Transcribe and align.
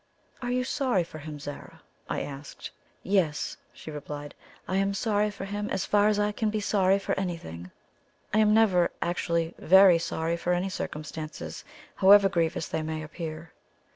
"Are 0.41 0.49
you 0.49 0.63
sorry 0.63 1.03
for 1.03 1.19
him, 1.19 1.37
Zara?" 1.37 1.83
I 2.09 2.21
asked. 2.21 2.71
"Yes," 3.03 3.57
she 3.71 3.91
replied; 3.91 4.33
"I 4.67 4.77
am 4.77 4.95
sorry 4.95 5.29
for 5.29 5.45
him 5.45 5.69
as 5.69 5.85
far 5.85 6.07
as 6.07 6.17
I 6.17 6.31
can 6.31 6.49
be 6.49 6.59
sorry 6.59 6.97
for 6.97 7.13
anything. 7.19 7.69
I 8.33 8.39
am 8.39 8.51
never 8.51 8.89
actually 8.99 9.53
VERY 9.59 9.99
sorry 9.99 10.37
for 10.37 10.53
any 10.53 10.69
circumstances, 10.69 11.63
however 11.97 12.29
grievous 12.29 12.67
they 12.67 12.81
may 12.81 13.03
appear." 13.03 13.53